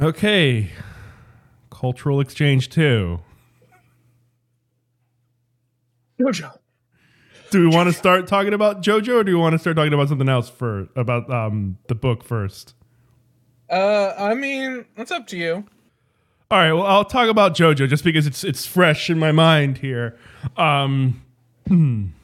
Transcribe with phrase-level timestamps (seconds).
[0.00, 0.70] Okay.
[1.70, 3.20] Cultural exchange two.
[6.20, 6.56] JoJo.
[7.50, 9.92] Do we want to start talking about JoJo or do we want to start talking
[9.92, 12.74] about something else for about um the book first?
[13.68, 15.64] Uh, I mean, it's up to you.
[16.50, 19.78] All right, well I'll talk about JoJo just because it's it's fresh in my mind
[19.78, 20.16] here.
[20.56, 21.22] Um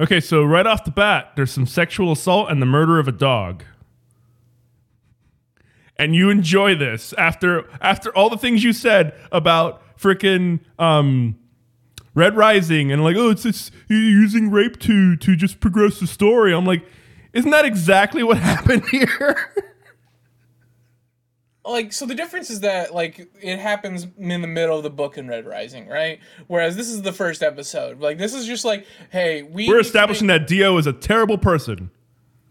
[0.00, 3.12] Okay, so right off the bat, there's some sexual assault and the murder of a
[3.12, 3.62] dog.
[5.96, 11.36] And you enjoy this after after all the things you said about freaking um
[12.14, 16.52] Red Rising and like, oh, it's, it's using rape to to just progress the story.
[16.54, 16.84] I'm like,
[17.32, 19.52] isn't that exactly what happened here?
[21.66, 25.16] Like, so the difference is that like it happens in the middle of the book
[25.16, 26.20] in Red Rising, right?
[26.46, 28.00] Whereas this is the first episode.
[28.00, 31.38] Like, this is just like, hey, we We're establishing make- that Dio is a terrible
[31.38, 31.90] person.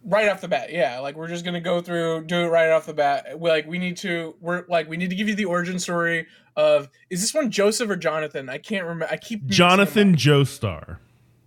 [0.05, 0.71] Right off the bat.
[0.71, 3.39] Yeah, like we're just gonna go through, do it right off the bat.
[3.39, 6.27] We like we need to, we're like we need to give you the origin story
[6.55, 8.50] of is this one Joseph or Jonathan?
[8.50, 9.08] I can't remember.
[9.09, 10.16] I keep Jonathan.
[10.16, 10.97] Joestar.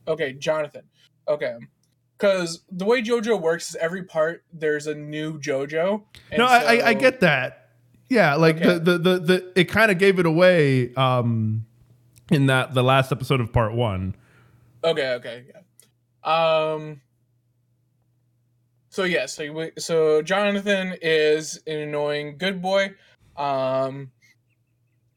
[0.09, 0.83] Okay, Jonathan.
[1.29, 1.57] Okay.
[2.19, 6.03] Because the way JoJo works is every part there's a new JoJo.
[6.39, 7.71] No, I, I, I get that.
[8.09, 8.79] Yeah, like Okay.
[8.79, 11.67] the, the the the it kind of gave it away um
[12.31, 14.15] in that the last episode of part one.
[14.83, 16.73] Okay, okay, yeah.
[16.73, 17.01] Um.
[18.97, 22.95] So yeah, so so Jonathan is an annoying good boy,
[23.37, 24.11] um,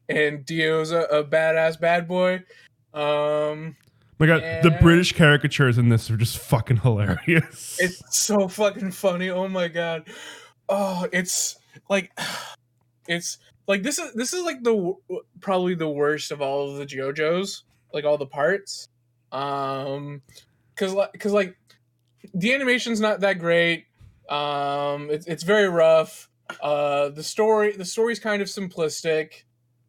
[0.06, 2.42] and Dio's a, a badass bad boy.
[2.92, 3.76] Um,
[4.18, 7.78] My God, the British caricatures in this are just fucking hilarious.
[7.80, 9.30] it's so fucking funny.
[9.30, 10.10] Oh my god.
[10.68, 11.56] Oh, it's
[11.88, 12.12] like,
[13.08, 14.92] it's like this is this is like the
[15.40, 17.62] probably the worst of all of the JoJos,
[17.94, 18.90] like all the parts.
[19.32, 20.20] Um,
[20.76, 21.56] cause like cause like
[22.34, 23.86] the animation's not that great.
[24.28, 26.28] Um, it's it's very rough.
[26.62, 29.44] Uh, the story the story's kind of simplistic.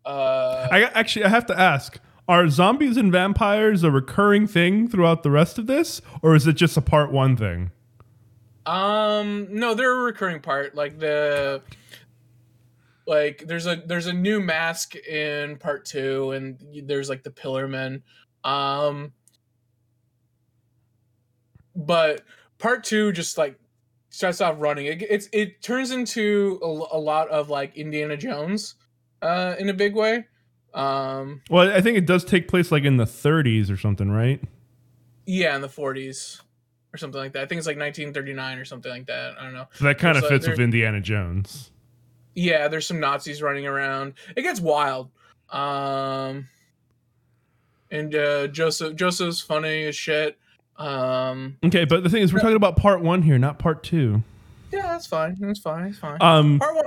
[0.06, 5.24] Uh, I actually I have to ask: Are zombies and vampires a recurring thing throughout
[5.24, 7.72] the rest of this, or is it just a part one thing?
[8.66, 10.76] Um, no, they're a recurring part.
[10.76, 11.62] Like the
[13.08, 17.68] like there's a there's a new mask in part two, and there's like the Pillar
[17.68, 18.04] Men.
[18.44, 19.14] Um,
[21.76, 22.22] but
[22.58, 23.58] part two just like
[24.10, 24.86] starts off running.
[24.88, 28.76] It it's it turns into a lot of like Indiana Jones,
[29.22, 30.26] uh, in a big way.
[30.74, 34.42] Um, Well, I think it does take place like in the 30s or something, right?
[35.26, 36.42] yeah, in the 40s
[36.94, 37.44] or something like that.
[37.44, 39.34] I think it's like 1939 or something like that.
[39.40, 39.68] I don't know.
[39.74, 41.72] So that kind of fits there- with Indiana Jones.
[42.36, 44.14] Yeah, there's some Nazis running around.
[44.36, 45.10] It gets wild.
[45.50, 46.48] Um
[47.90, 50.38] and uh Joseph Joseph's funny as shit.
[50.78, 54.24] Um Okay, but the thing is, we're talking about part one here, not part two.
[54.72, 55.38] yeah, that's fine.
[55.40, 55.86] That's fine.
[55.86, 56.18] That's fine.
[56.22, 56.86] Um, Part one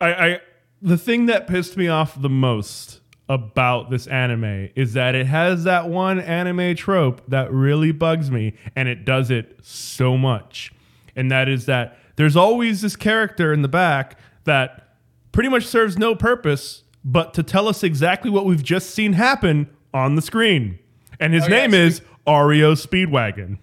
[0.00, 0.40] I, I
[0.82, 5.64] the thing that pissed me off the most about this anime is that it has
[5.64, 10.72] that one anime trope that really bugs me and it does it so much
[11.16, 14.94] and that is that there's always this character in the back that
[15.32, 19.68] pretty much serves no purpose but to tell us exactly what we've just seen happen
[19.92, 20.78] on the screen
[21.18, 23.58] and his Oh, yeah, name is Ario Speedwagon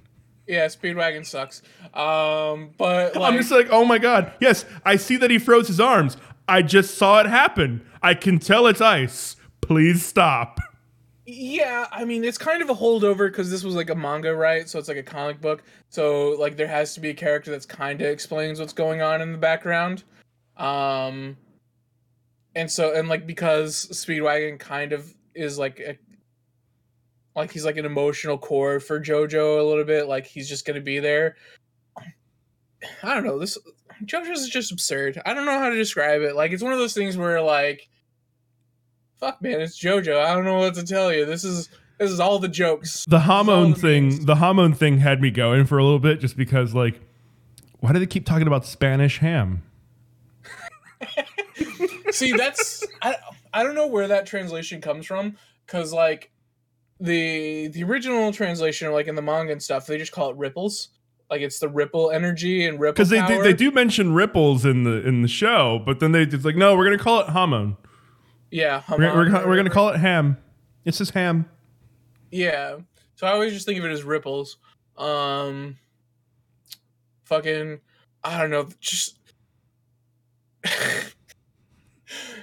[0.48, 1.62] Yeah, Speedwagon sucks.
[1.94, 4.34] Um but like I'm just like, oh my god.
[4.40, 6.18] Yes, I see that he froze his arms.
[6.48, 7.86] I just saw it happen.
[8.02, 9.36] I can tell it's ice.
[9.62, 10.60] Please stop.
[11.26, 14.68] Yeah, I mean it's kind of a holdover because this was like a manga, right?
[14.68, 15.64] So it's like a comic book.
[15.90, 19.22] So like there has to be a character that's kind of explains what's going on
[19.22, 20.04] in the background.
[20.58, 21.38] Um,
[22.56, 25.98] and so and like because Speedwagon kind of is like a,
[27.36, 30.08] like he's like an emotional core for JoJo a little bit.
[30.08, 31.36] Like he's just gonna be there.
[33.02, 33.40] I don't know.
[33.40, 33.58] This
[34.06, 35.22] JoJo's is just absurd.
[35.26, 36.36] I don't know how to describe it.
[36.36, 37.90] Like it's one of those things where like
[39.20, 42.20] fuck man it's jojo i don't know what to tell you this is this is
[42.20, 44.26] all the jokes The hamon thing, memes.
[44.26, 47.00] the hamon thing had me going for a little bit just because like
[47.80, 49.64] why do they keep talking about Spanish ham?
[52.12, 53.16] see that's i
[53.54, 56.30] i don't know where that translation comes from because like
[57.04, 60.88] the the original translation like in the manga and stuff they just call it ripples
[61.30, 64.84] like it's the ripple energy and ripple Because they do, they do mention ripples in
[64.84, 67.76] the in the show, but then they it's like no, we're gonna call it hamon.
[68.52, 70.38] yeah We're, we're, Hamon or we're gonna call it ham.
[70.86, 71.50] It's just ham.
[72.32, 72.78] Yeah.
[73.16, 74.58] So I always just think of it as ripples.
[74.98, 75.78] Um
[77.24, 77.82] fucking
[78.24, 79.18] I don't know, just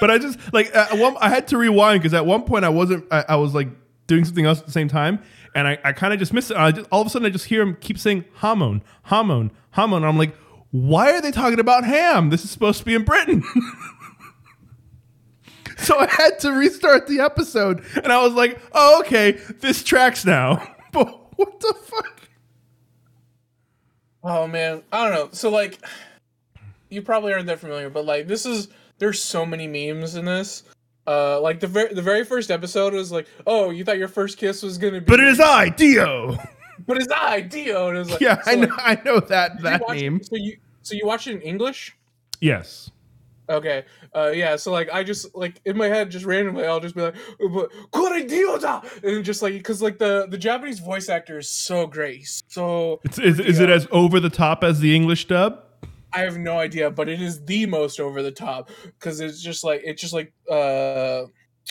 [0.00, 3.06] But I just like one, I had to rewind because at one point I wasn't.
[3.10, 3.68] I, I was like
[4.06, 5.20] doing something else at the same time,
[5.54, 6.56] and I, I kind of just missed it.
[6.56, 10.04] I just, all of a sudden I just hear him keep saying hamon, hamon, hamon.
[10.04, 10.34] I'm like,
[10.70, 12.30] why are they talking about ham?
[12.30, 13.42] This is supposed to be in Britain.
[15.78, 20.24] so I had to restart the episode, and I was like, oh, okay, this tracks
[20.24, 20.74] now.
[20.92, 22.20] but what the fuck?
[24.22, 25.28] Oh man, I don't know.
[25.32, 25.78] So like,
[26.90, 28.68] you probably aren't that familiar, but like, this is
[28.98, 30.64] there's so many memes in this.
[31.06, 34.36] Uh, like the very the very first episode was like, oh, you thought your first
[34.38, 36.36] kiss was gonna be, But it is I, Dio.
[36.86, 39.20] but it's I, Dio, and it was like, yeah, so, I know, like, I know
[39.20, 40.22] that that watch- meme.
[40.22, 41.96] So you so you watch it in English?
[42.40, 42.90] Yes.
[43.50, 43.84] Okay.
[44.14, 44.56] Uh, yeah.
[44.56, 47.70] So like, I just like in my head, just randomly, I'll just be like, "But
[47.92, 51.86] "Kono Dio da!" and just like, because like the the Japanese voice actor is so
[51.86, 52.42] great.
[52.48, 55.64] So It's, is, is it as over the top as the English dub?
[56.12, 59.62] I have no idea, but it is the most over the top because it's just
[59.64, 61.24] like it's just like uh,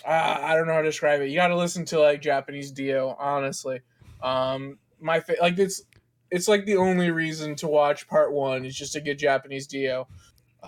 [0.06, 1.30] I, I don't know how to describe it.
[1.30, 3.82] You got to listen to like Japanese Dio, honestly.
[4.22, 5.82] Um, my fa- like it's
[6.30, 10.08] it's like the only reason to watch part one is just to get Japanese Dio.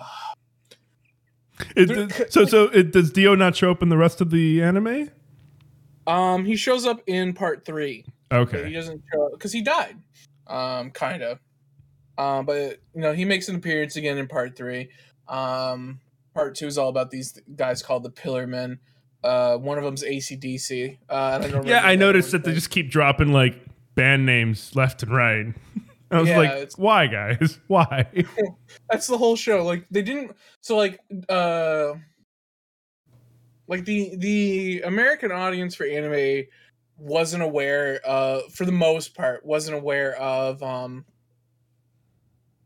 [1.76, 4.62] It, There- so so it, does Dio not show up in the rest of the
[4.62, 5.10] anime?
[6.06, 8.06] Um, he shows up in part three.
[8.32, 9.96] Okay, He doesn't show up because he died.
[10.46, 11.38] Um, kind of.
[12.20, 14.90] Um, but you know he makes an appearance again in part three.
[15.26, 16.00] Um,
[16.34, 18.78] part two is all about these guys called the Pillar Men.
[19.24, 20.98] Uh, one of them's ACDC.
[21.08, 23.58] Uh, and I Yeah, I noticed that they just keep dropping like
[23.94, 25.46] band names left and right.
[26.10, 27.60] I was Yeah, like, why, guys?
[27.68, 28.04] Why?
[28.90, 29.64] That's the whole show.
[29.64, 30.32] Like they didn't.
[30.60, 31.92] So like uh,
[33.68, 36.46] like the the American audience for anime
[36.98, 38.00] wasn't aware.
[38.04, 41.04] Uh, for the most part, wasn't aware of um.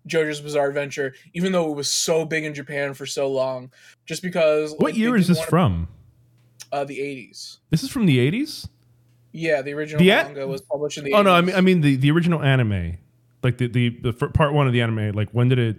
[0.07, 3.71] JoJo's Bizarre Adventure, even though it was so big in Japan for so long,
[4.07, 4.73] just because.
[4.73, 5.89] what like, year is this from?
[6.73, 7.59] Uh, the eighties.
[7.71, 8.69] This is from the 80s?
[9.31, 11.13] Yeah, the original The manga was published in the.
[11.13, 12.99] Oh no, I mean I mean the, the original anime.
[13.43, 15.77] Like the, the the part 1 of the anime, like when did it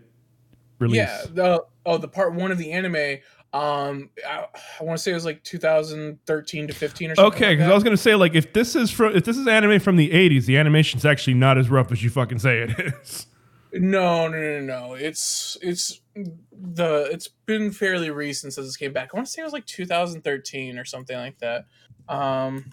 [0.79, 0.97] release?
[0.97, 1.23] Yeah.
[1.31, 3.19] The oh, the part one of the anime.
[3.53, 4.47] Um, I,
[4.79, 7.33] I want to say it was like 2013 to 15 or something.
[7.33, 7.71] Okay, because that.
[7.71, 10.09] I was gonna say like if this is from if this is anime from the
[10.09, 13.27] '80s, the animation's actually not as rough as you fucking say it is.
[13.77, 14.93] No, no, no, no.
[14.93, 19.09] It's it's the it's been fairly recent since this came back.
[19.13, 21.65] I want to say it was like 2013 or something like that.
[22.07, 22.71] Um,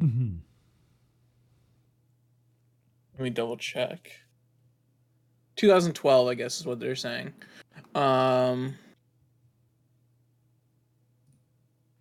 [0.00, 0.10] let
[3.20, 4.10] me double check.
[5.54, 7.32] 2012, I guess, is what they're saying.
[7.94, 8.74] Um,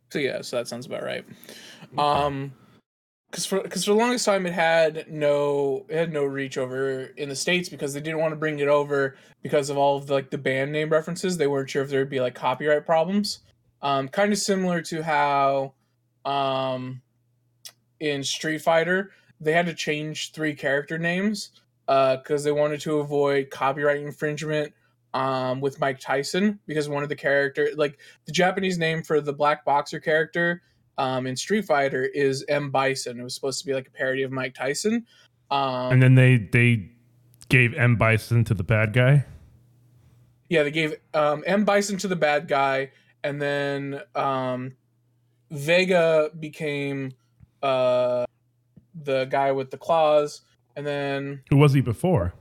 [0.09, 1.25] so yeah, so that sounds about right.
[1.95, 2.53] Um,
[3.31, 7.03] because for because for the longest time it had no it had no reach over
[7.15, 10.07] in the states because they didn't want to bring it over because of all of
[10.07, 11.37] the, like the band name references.
[11.37, 13.39] They weren't sure if there would be like copyright problems.
[13.81, 15.73] Um, kind of similar to how,
[16.23, 17.01] um,
[17.99, 21.51] in Street Fighter they had to change three character names
[21.87, 24.73] because they wanted to avoid copyright infringement.
[25.13, 29.33] Um, with Mike Tyson because one of the character like the Japanese name for the
[29.33, 30.61] black boxer character
[30.97, 33.19] um, in Street Fighter is M Bison.
[33.19, 35.05] It was supposed to be like a parody of Mike Tyson.
[35.49, 36.89] Um, and then they they
[37.49, 39.25] gave M Bison to the bad guy.
[40.49, 42.91] yeah, they gave um, M Bison to the bad guy,
[43.23, 44.75] and then um,
[45.49, 47.11] Vega became
[47.61, 48.25] uh,
[48.95, 50.41] the guy with the claws,
[50.75, 52.33] and then Who was he before?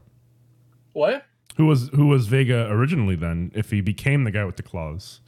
[0.92, 1.24] what?
[1.56, 3.50] Who was who was Vega originally then?
[3.54, 5.20] If he became the guy with the claws,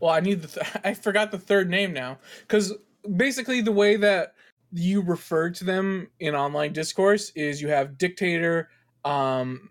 [0.00, 2.74] Well, I need the th- I forgot the third name now because
[3.16, 4.34] basically the way that
[4.72, 8.68] you refer to them in online discourse is you have dictator,
[9.04, 9.70] um,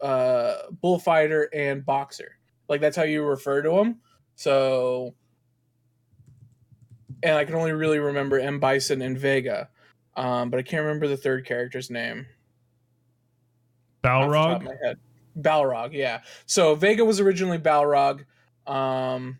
[0.00, 2.36] uh, bullfighter, and boxer.
[2.68, 4.00] Like that's how you refer to them.
[4.36, 5.14] So,
[7.22, 9.68] and I can only really remember M Bison and Vega,
[10.16, 12.26] um, but I can't remember the third character's name.
[14.04, 14.96] off the top of Balrog.
[15.40, 16.20] Balrog, yeah.
[16.46, 18.24] So Vega was originally Balrog.
[18.66, 19.38] Um,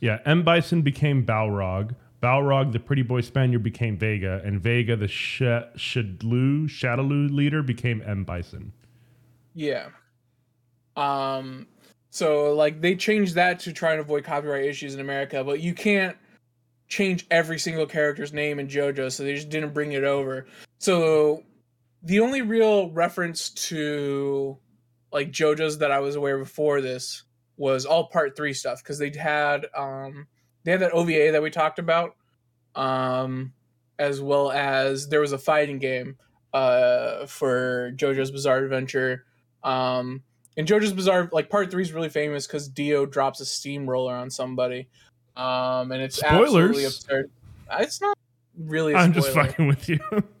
[0.00, 1.94] Yeah, M Bison became Balrog.
[2.22, 8.02] Balrog, the pretty boy Spaniard, became Vega, and Vega, the sh- Shadlu Shadaloo leader, became
[8.06, 8.72] M Bison.
[9.54, 9.88] Yeah.
[10.96, 11.66] Um
[12.10, 15.74] so like they changed that to try and avoid copyright issues in America, but you
[15.74, 16.16] can't
[16.88, 20.46] change every single character's name in JoJo, so they just didn't bring it over.
[20.78, 21.42] So
[22.02, 24.56] the only real reference to
[25.12, 27.22] like JoJo's that I was aware before this
[27.56, 30.26] was all part 3 stuff because they had um
[30.64, 32.14] they had that OVA that we talked about
[32.74, 33.52] um
[33.98, 36.16] as well as there was a fighting game
[36.52, 39.24] uh for JoJo's Bizarre Adventure
[39.64, 40.22] um,
[40.56, 44.30] and JoJo's Bizarre, like part three is really famous because Dio drops a steamroller on
[44.30, 44.88] somebody.
[45.36, 47.04] Um, and it's absolutely Spoilers.
[47.04, 47.30] absurd.
[47.68, 48.16] Uh, It's not.
[48.56, 48.92] really.
[48.94, 49.98] a I'm just fucking with you.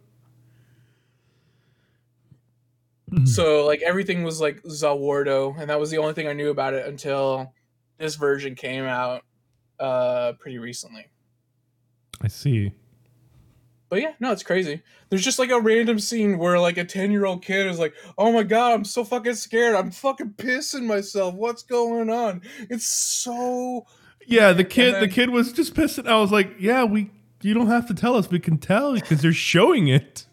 [3.24, 6.50] So like everything was like Za Warudo, and that was the only thing I knew
[6.50, 7.52] about it until
[7.98, 9.22] this version came out
[9.80, 11.06] uh pretty recently.
[12.20, 12.72] I see.
[13.88, 14.82] But yeah, no, it's crazy.
[15.08, 17.94] There's just like a random scene where like a 10 year old kid is like,
[18.18, 19.76] oh my god, I'm so fucking scared.
[19.76, 21.34] I'm fucking pissing myself.
[21.34, 22.42] What's going on?
[22.68, 23.86] It's so
[24.26, 26.08] Yeah, the kid the kid was just pissing.
[26.08, 27.10] I was like, yeah, we
[27.42, 28.30] you don't have to tell us.
[28.30, 30.25] We can tell because they're showing it.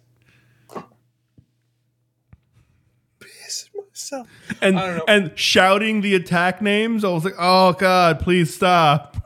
[4.62, 5.04] And I don't know.
[5.08, 7.04] and shouting the attack names.
[7.04, 9.18] I was like, oh god, please stop.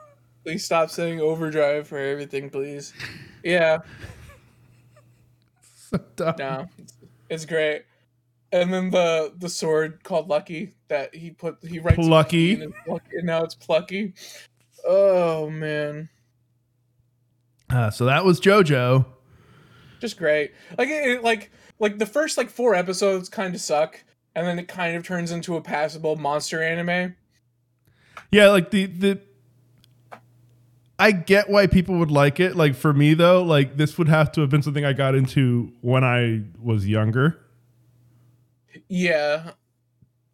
[0.43, 2.93] Please stop saying overdrive for everything, please.
[3.43, 3.79] Yeah,
[5.89, 6.35] So dumb.
[6.39, 6.67] no,
[7.29, 7.83] it's, great.
[8.51, 12.53] And then the the sword called Lucky that he put he writes Plucky.
[12.61, 14.13] and, and now it's Plucky.
[14.85, 16.09] Oh man.
[17.69, 19.05] Uh, so that was JoJo.
[19.99, 20.53] just great.
[20.77, 24.01] Like it- like like the first like four episodes kind of suck,
[24.37, 27.15] and then it kind of turns into a passable monster anime.
[28.31, 29.19] Yeah, like the the
[30.99, 32.55] I get why people would like it.
[32.55, 35.71] Like for me though, like this would have to have been something I got into
[35.81, 37.39] when I was younger.
[38.87, 39.51] Yeah,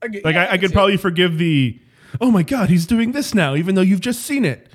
[0.02, 0.74] I get- Like yeah, I, I could it.
[0.74, 1.80] probably forgive the
[2.20, 4.70] oh my god, he's doing this now, even though you've just seen it.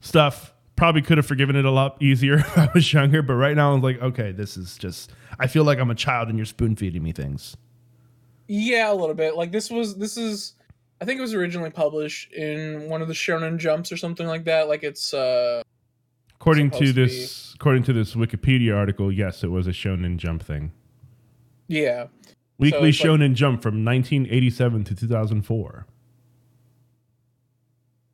[0.00, 3.54] Stuff probably could have forgiven it a lot easier if I was younger, but right
[3.54, 6.46] now I'm like, okay, this is just I feel like I'm a child and you're
[6.46, 7.54] spoon feeding me things.
[8.48, 9.36] Yeah, a little bit.
[9.36, 10.54] Like this was this is
[11.00, 14.44] I think it was originally published in one of the Shonen Jumps or something like
[14.44, 14.68] that.
[14.68, 15.62] Like it's uh
[16.34, 20.16] According to Supposed to this according to this Wikipedia article, yes, it was a Shonen
[20.16, 20.72] Jump thing.
[21.68, 22.06] yeah.
[22.58, 25.86] Weekly like- Shonen Jump from 1987 to 2004.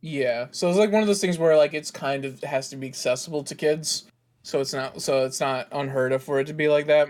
[0.01, 0.47] Yeah.
[0.53, 2.87] So it's like one of those things where like it's kind of has to be
[2.87, 4.05] accessible to kids.
[4.43, 7.09] So it's not so it's not unheard of for it to be like that.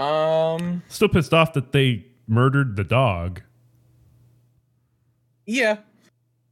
[0.00, 3.42] Um Still pissed off that they murdered the dog.
[5.46, 5.78] yeah.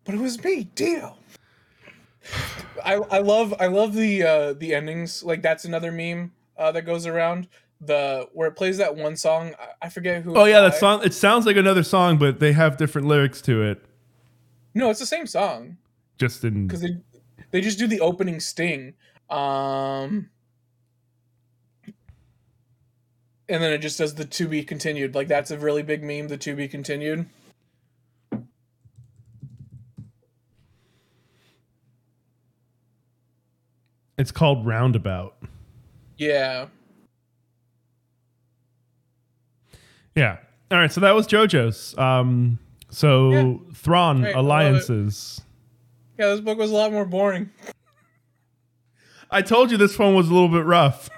[0.04, 1.16] But it was me, Dio.
[2.84, 5.22] I I love I love the uh the endings.
[5.22, 7.48] Like that's another meme uh that goes around.
[7.80, 9.54] The where it plays that one song.
[9.60, 10.78] I, I forget who Oh yeah, that by.
[10.78, 11.00] song.
[11.04, 13.84] It sounds like another song, but they have different lyrics to it.
[14.74, 15.76] No, it's the same song.
[16.18, 16.96] Just in because they
[17.50, 18.94] they just do the opening sting
[19.30, 20.30] um
[23.48, 26.28] and then it just does the to be continued like that's a really big meme
[26.28, 27.26] the to be continued
[34.16, 35.34] it's called Roundabout.
[36.16, 36.66] yeah
[40.14, 40.38] Yeah.
[40.72, 40.90] All right.
[40.90, 41.96] So that was JoJo's.
[41.96, 42.58] Um.
[42.90, 43.54] So Yeah.
[43.74, 44.46] Thrawn Great, I love it.
[44.46, 45.40] alliances.
[46.18, 47.50] yeah this book was a lot more boring
[49.30, 51.08] I told you this one was a little bit rough.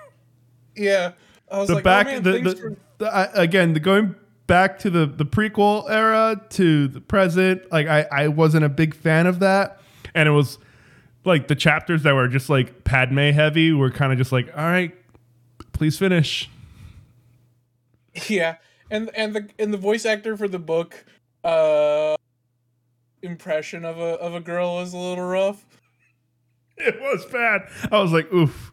[0.76, 1.12] yeah
[1.50, 4.14] The like back, oh, man, the, the, the I, again, the going
[4.46, 7.70] back to the the prequel era to the present.
[7.72, 9.80] Like I, I wasn't a big fan of that,
[10.14, 10.58] and it was
[11.24, 14.64] like the chapters that were just like Padme heavy were kind of just like, all
[14.64, 14.94] right,
[15.72, 16.48] please finish.
[18.28, 18.56] yeah
[18.90, 21.04] and and the and the voice actor for the book
[21.44, 22.16] uh
[23.22, 25.64] impression of a of a girl was a little rough
[26.82, 27.68] It was bad.
[27.92, 28.72] I was like, oof.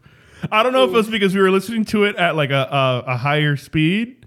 [0.50, 2.68] I don't know if it was because we were listening to it at like a
[2.70, 4.26] a, a higher speed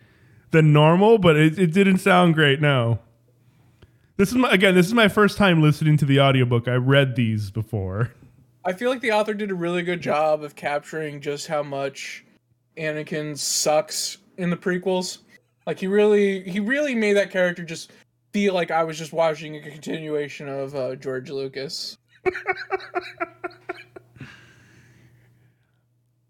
[0.52, 2.62] than normal, but it, it didn't sound great.
[2.62, 3.00] No.
[4.18, 4.76] This is my, again.
[4.76, 6.68] This is my first time listening to the audiobook.
[6.68, 8.12] I read these before.
[8.64, 12.24] I feel like the author did a really good job of capturing just how much
[12.78, 15.20] Anakin sucks in the prequels.
[15.66, 17.92] Like he really he really made that character just
[18.32, 21.98] feel like I was just watching a continuation of uh, George Lucas.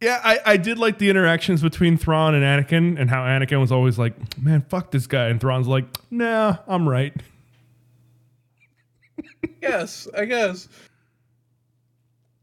[0.01, 3.71] Yeah, I, I did like the interactions between Thrawn and Anakin, and how Anakin was
[3.71, 7.13] always like, "Man, fuck this guy," and Thrawn's like, "Nah, I'm right."
[9.61, 10.67] yes, I guess.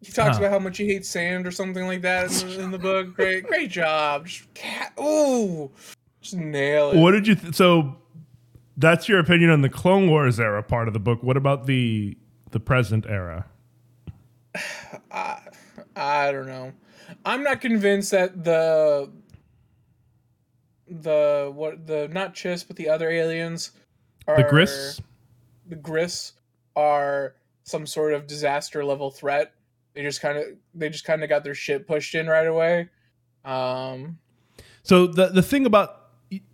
[0.01, 0.45] He talks Huh.
[0.45, 3.13] about how much he hates sand or something like that in the, in the book.
[3.15, 4.27] Great, great job.
[4.27, 4.93] Just cat.
[5.01, 5.71] Ooh,
[6.21, 6.97] just nail it.
[6.99, 7.35] What did you?
[7.35, 7.97] Th- so
[8.77, 11.25] that's your opinion on the Clone Wars era part of the book.
[11.25, 12.17] What about the
[12.53, 13.47] the present era?
[15.11, 15.41] I,
[15.97, 16.73] I don't know.
[17.25, 19.11] I'm not convinced that the
[20.89, 23.73] the what the not Chiss but the other aliens
[24.27, 25.01] are The Gris.
[25.67, 26.33] the Gris
[26.77, 27.35] are
[27.65, 29.53] some sort of disaster level threat.
[29.95, 30.45] They just kind of
[30.75, 32.89] they just kind of got their shit pushed in right away.
[33.45, 34.19] Um
[34.83, 35.95] So the the thing about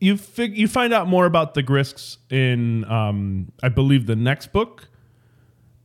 [0.01, 4.53] you fig, you find out more about the Grysks in um I believe the next
[4.53, 4.89] book,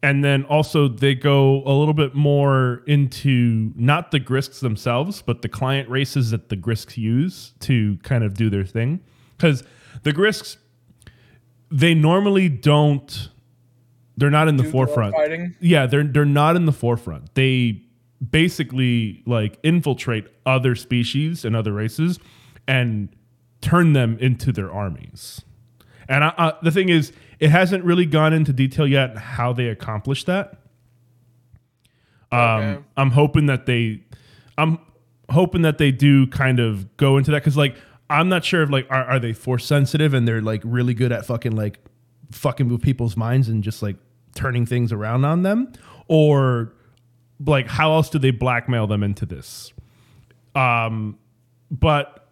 [0.02, 5.42] and then also they go a little bit more into not the Grysks themselves, but
[5.42, 9.02] the client races that the Grysks use to kind of do their thing.
[9.38, 9.64] Because
[10.04, 10.58] the Grysks,
[11.72, 13.30] they normally don't.
[14.16, 15.16] They're not in the Do forefront.
[15.60, 17.36] Yeah, they're they're not in the forefront.
[17.36, 17.84] They
[18.32, 22.20] basically like infiltrate other species and other races
[22.68, 23.10] and
[23.62, 25.42] turn them into their armies.
[26.08, 29.68] And I, I, the thing is, it hasn't really gone into detail yet how they
[29.68, 30.60] accomplished that.
[32.32, 32.84] Um, Okay.
[32.98, 34.04] I'm hoping that they,
[34.58, 34.80] I'm
[35.30, 37.76] hoping that they do kind of go into that because like
[38.10, 41.12] I'm not sure if like are, are they force sensitive and they're like really good
[41.12, 41.80] at fucking like
[42.32, 43.96] fucking with people's minds and just like
[44.36, 45.72] turning things around on them
[46.08, 46.74] or
[47.46, 49.74] like how else do they blackmail them into this
[50.56, 51.18] um
[51.72, 52.28] but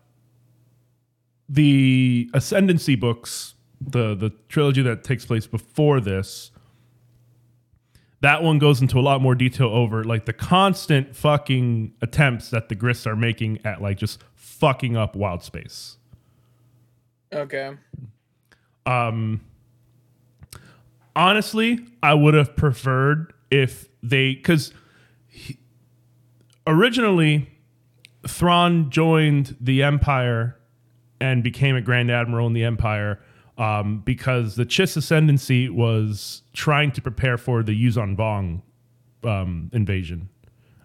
[1.50, 6.52] the ascendancy books the the trilogy that takes place before this
[8.22, 12.68] that one goes into a lot more detail over like the constant fucking attempts that
[12.70, 15.98] the Grysks are making at like just fucking up wild space
[17.34, 17.72] Okay.
[18.86, 19.42] um
[21.16, 24.74] honestly i would have preferred if they because
[26.66, 27.50] originally
[28.28, 30.58] thrawn joined the empire
[31.20, 33.20] and became a grand admiral in the empire
[33.58, 38.62] um, because the chiss ascendancy was trying to prepare for the Yuuzhan Vong
[39.28, 40.30] um, invasion.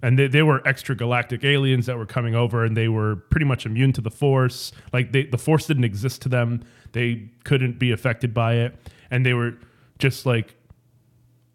[0.02, 3.46] And they, they were extra galactic aliens that were coming over and they were pretty
[3.46, 4.72] much immune to the force.
[4.92, 6.64] Like they, the force didn't exist to them.
[6.92, 8.74] They couldn't be affected by it.
[9.10, 9.58] And they were
[9.98, 10.56] just like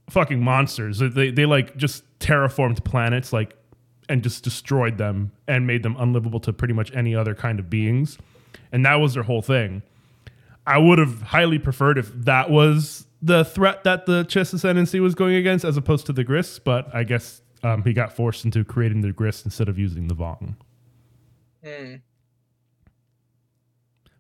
[0.09, 0.99] fucking monsters.
[0.99, 3.57] They, they like just terraformed planets like
[4.07, 7.69] and just destroyed them and made them unlivable to pretty much any other kind of
[7.69, 8.17] beings.
[8.71, 9.81] And that was their whole thing
[10.67, 15.15] i would have highly preferred if that was the threat that the Chiss ascendancy was
[15.15, 18.63] going against as opposed to the Grysks, but i guess um, he got forced into
[18.63, 20.55] creating the Grysk instead of using the Vong.
[21.65, 21.95] Hmm.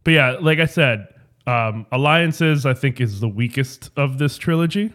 [0.03, 1.07] But yeah, like I said,
[1.45, 4.91] um, alliances I think is the weakest of this trilogy.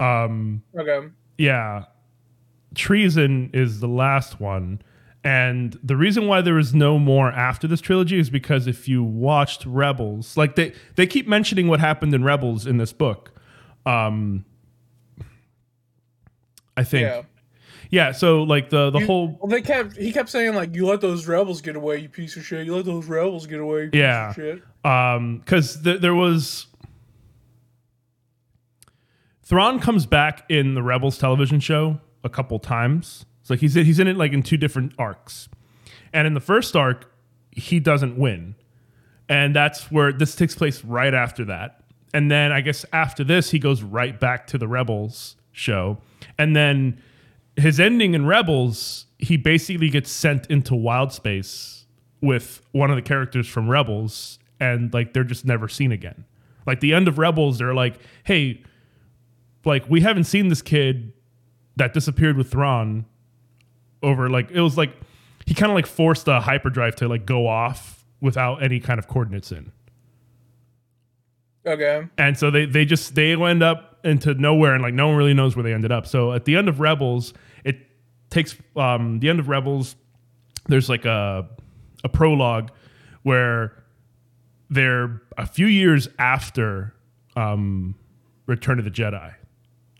[0.00, 1.08] Um, Okay.
[1.38, 1.84] yeah,
[2.74, 4.80] treason is the last one,
[5.22, 9.02] and the reason why there is no more after this trilogy is because if you
[9.04, 13.32] watched Rebels, like they they keep mentioning what happened in Rebels in this book.
[13.86, 14.44] Um,
[16.76, 17.02] I think.
[17.06, 17.22] Yeah.
[17.92, 19.96] Yeah, so like the the You- whole Well, they kept.
[19.96, 22.64] He kept saying like, "You let those rebels get away, you piece of shit.
[22.64, 24.28] You let those rebels get away, you piece Yeah.
[24.30, 26.66] of shit." um because th- there was
[29.42, 33.26] Thrawn comes back in the Rebels television show a couple times.
[33.50, 35.48] It's like he's in, he's in it like in two different arcs,
[36.12, 37.12] and in the first arc
[37.50, 38.54] he doesn't win,
[39.28, 41.82] and that's where this takes place right after that.
[42.14, 45.98] And then I guess after this he goes right back to the Rebels show,
[46.38, 47.02] and then
[47.56, 51.86] his ending in Rebels he basically gets sent into wild space
[52.20, 56.24] with one of the characters from Rebels, and like they're just never seen again.
[56.68, 58.62] Like the end of Rebels, they're like, hey,
[59.64, 61.12] like we haven't seen this kid
[61.74, 63.06] that disappeared with Thrawn
[64.02, 64.94] over like it was like
[65.46, 69.08] he kind of like forced the hyperdrive to like go off without any kind of
[69.08, 69.72] coordinates in.
[71.66, 72.06] Okay.
[72.16, 75.34] And so they they just they end up into nowhere and like no one really
[75.34, 76.06] knows where they ended up.
[76.06, 77.34] So at the end of Rebels,
[77.64, 77.78] it
[78.30, 79.96] takes um the end of Rebels
[80.68, 81.48] there's like a
[82.04, 82.70] a prologue
[83.22, 83.82] where
[84.70, 86.94] they're a few years after
[87.36, 87.94] um
[88.46, 89.34] Return of the Jedi.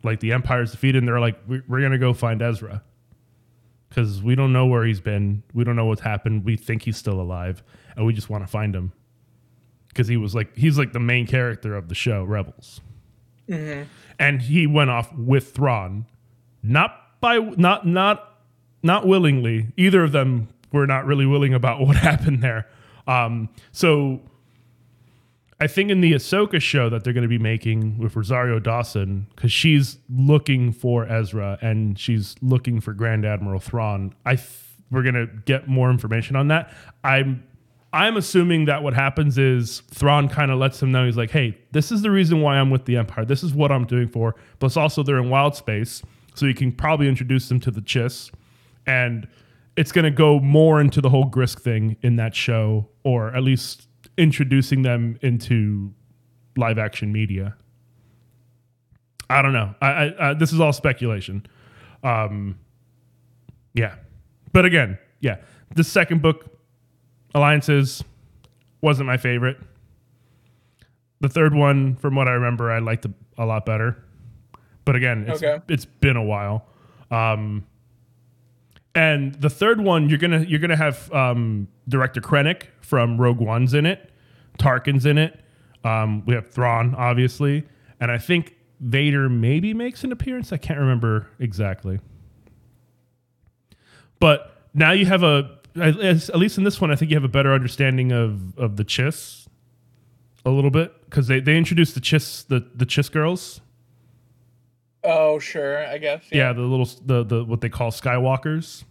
[0.02, 2.82] Like the Empire's defeated and they're like we're, we're going to go find Ezra.
[3.90, 5.42] Cuz we don't know where he's been.
[5.52, 6.44] We don't know what's happened.
[6.44, 7.62] We think he's still alive
[7.96, 8.92] and we just want to find him
[9.88, 12.80] because he was like he's like the main character of the show Rebels,
[14.18, 16.06] and he went off with Thrawn,
[16.62, 18.38] not by not not
[18.82, 19.68] not willingly.
[19.76, 22.66] Either of them were not really willing about what happened there.
[23.06, 24.20] Um, so
[25.62, 29.26] I think in the Ahsoka show that they're going to be making with Rosario Dawson,
[29.36, 34.14] because she's looking for Ezra and she's looking for Grand Admiral Thrawn.
[34.24, 34.48] I th-
[34.90, 36.72] we're going to get more information on that.
[37.04, 37.44] I'm
[37.92, 41.58] I'm assuming that what happens is Thrawn kind of lets him know he's like, hey,
[41.72, 43.24] this is the reason why I'm with the Empire.
[43.24, 44.36] This is what I'm doing for.
[44.60, 46.00] Plus, also they're in wild space,
[46.34, 48.30] so you can probably introduce them to the Chiss,
[48.86, 49.28] and
[49.76, 53.42] it's going to go more into the whole Grisk thing in that show, or at
[53.42, 53.88] least
[54.20, 55.92] introducing them into
[56.56, 57.56] live action media.
[59.30, 59.74] I don't know.
[59.80, 61.46] I, I, I this is all speculation.
[62.04, 62.58] Um,
[63.74, 63.94] yeah,
[64.52, 65.36] but again, yeah,
[65.74, 66.44] the second book,
[67.34, 68.04] Alliances,
[68.82, 69.56] wasn't my favorite.
[71.20, 74.02] The third one, from what I remember, I liked a, a lot better.
[74.84, 75.62] But again, it's, Okay.
[75.68, 76.66] it's been a while.
[77.10, 77.66] Um,
[78.94, 83.72] and the third one, you're gonna you're gonna have um, director Krennic from Rogue One's
[83.74, 84.09] in it,
[84.60, 85.40] Tarkin's in it.
[85.84, 87.66] Um, we have Thrawn, obviously,
[87.98, 90.52] and I think Vader maybe makes an appearance.
[90.52, 92.00] I can't remember exactly.
[94.18, 97.28] But now you have a at least in this one, I think you have a
[97.28, 99.46] better understanding of of the Chiss
[100.44, 103.60] a little bit because they they introduced the Chiss the the Chiss girls.
[105.02, 105.86] Oh, sure.
[105.86, 106.24] I guess.
[106.30, 106.48] Yeah.
[106.48, 108.84] Yeah, the little the the what they call Skywalkers.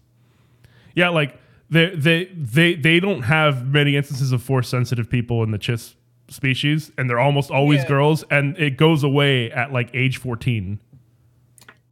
[0.95, 1.38] Yeah, like
[1.69, 5.95] they they they they don't have many instances of force sensitive people in the Chiss
[6.29, 7.88] species, and they're almost always Yeah.
[7.89, 10.79] girls, and it goes away at like age fourteen.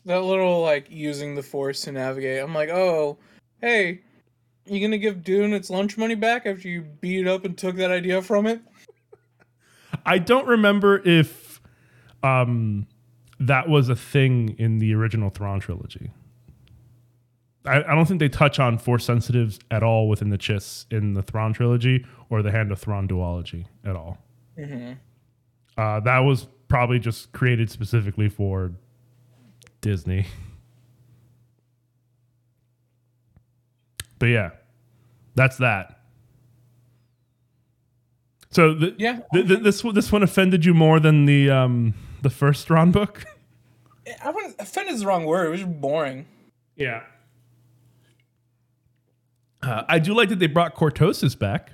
[0.05, 2.41] That little like using the force to navigate.
[2.41, 3.17] I'm like, oh,
[3.61, 4.01] hey,
[4.65, 7.75] you gonna give Dune its lunch money back after you beat it up and took
[7.75, 8.61] that idea from it?
[10.05, 11.61] I don't remember if
[12.23, 12.87] um
[13.39, 16.11] that was a thing in the original Thrawn trilogy.
[17.67, 21.13] I, I don't think they touch on force sensitives at all within the Chiss in
[21.13, 24.17] the Thrawn trilogy or the Hand of Thrawn duology at all.
[24.57, 24.93] Mm-hmm.
[25.77, 28.71] Uh, that was probably just created specifically for
[29.81, 30.25] Disney.
[34.19, 34.49] But yeah,
[35.35, 35.99] that's that.
[38.49, 39.19] So the, Yeah.
[39.33, 42.91] th- th- this one- this one offended you more than the um the first Thrawn
[42.91, 43.25] book.
[44.23, 45.47] I wouldn't offended is the wrong word.
[45.47, 46.25] It was boring.
[46.75, 47.03] Yeah.
[49.67, 51.71] Uh, I do like that they brought Cortosis back.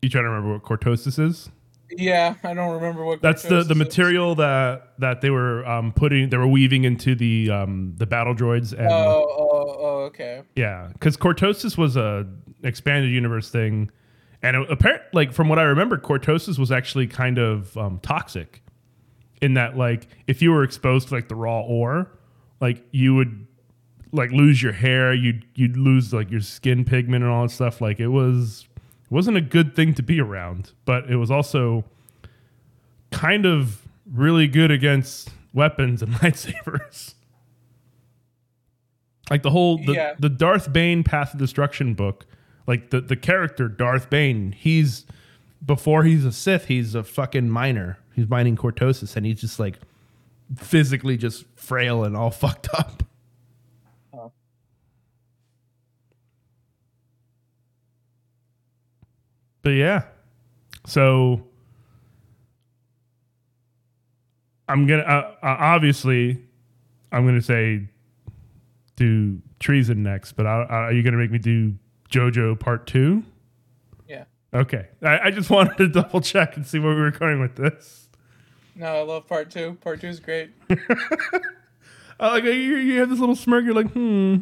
[0.00, 1.50] You trying to remember what Cortosis is?
[1.90, 3.20] Yeah, I don't remember what.
[3.20, 3.76] That's the, the is.
[3.76, 8.34] material that that they were um, putting they were weaving into the um, the battle
[8.34, 10.42] droids and Oh, oh, oh, okay.
[10.56, 12.26] yeah, because Cortosis was a
[12.62, 13.90] expanded universe thing,
[14.42, 18.62] and it, apparent like from what I remember, Cortosis was actually kind of um, toxic,
[19.42, 22.17] in that like if you were exposed to like the raw ore,
[22.60, 23.46] like you would
[24.12, 27.80] like lose your hair, you'd you'd lose like your skin pigment and all that stuff.
[27.80, 28.66] Like it was
[29.04, 31.84] it wasn't a good thing to be around, but it was also
[33.10, 37.14] kind of really good against weapons and lightsabers.
[39.30, 40.14] Like the whole the, Yeah.
[40.18, 42.24] the Darth Bane Path of Destruction book,
[42.66, 45.04] like the the character Darth Bane, he's
[45.64, 47.98] before he's a Sith, he's a fucking miner.
[48.14, 49.78] He's mining Cortosis, and he's just like
[50.56, 53.02] physically just frail and all fucked up.
[54.12, 54.32] Oh.
[59.62, 60.04] But yeah,
[60.86, 61.42] so
[64.68, 66.42] I'm gonna uh, uh, obviously
[67.10, 67.88] I'm gonna say
[68.96, 71.74] do treason next, but I, I, are you gonna make me do
[72.10, 73.24] JoJo Part Two?
[74.06, 74.24] Yeah.
[74.52, 77.56] Okay, I, I just wanted to double check and see where we were going with
[77.56, 78.07] this.
[78.78, 79.76] No, I love part two.
[79.80, 80.50] Part two is great.
[82.20, 83.64] Uh, like you, you have this little smirk.
[83.64, 84.38] You're like, hmm.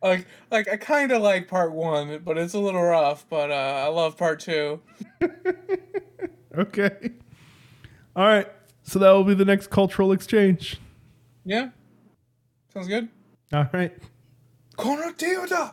[0.00, 3.26] Like, like I kind of like part one, but it's a little rough.
[3.28, 4.80] But uh, I love part two.
[6.56, 7.10] Okay.
[8.14, 8.50] All right.
[8.82, 10.78] So that will be the next cultural exchange.
[11.44, 11.68] Yeah,
[12.72, 13.08] sounds good.
[13.52, 13.92] All right.
[14.76, 15.72] Corner Theodore.